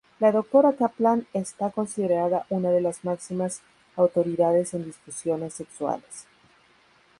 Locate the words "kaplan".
0.75-1.27